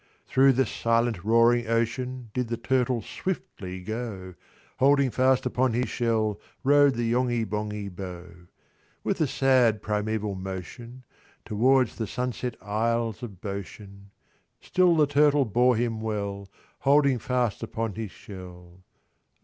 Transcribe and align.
IX. 0.25 0.33
Through 0.33 0.53
the 0.53 0.65
silent 0.65 1.23
roaring 1.23 1.67
ocean 1.67 2.31
Did 2.33 2.47
the 2.47 2.57
Turtle 2.57 3.03
swiftly 3.03 3.81
go; 3.83 4.33
Holding 4.79 5.11
fast 5.11 5.45
upon 5.45 5.73
his 5.73 5.89
shell 5.89 6.41
Rode 6.63 6.95
the 6.95 7.03
Yonghy 7.07 7.43
Bonghy 7.45 7.87
Bò, 7.87 8.47
With 9.03 9.21
a 9.21 9.27
sad 9.27 9.83
primæval 9.83 10.35
motion 10.35 11.03
Towards 11.45 11.97
the 11.97 12.07
sunset 12.07 12.55
isles 12.63 13.21
of 13.21 13.41
Boshen 13.41 14.09
Still 14.59 14.95
the 14.95 15.05
Turtle 15.05 15.45
bore 15.45 15.75
him 15.75 16.01
well, 16.01 16.49
Holding 16.79 17.19
fast 17.19 17.61
upon 17.61 17.93
his 17.93 18.09
shell. 18.09 18.83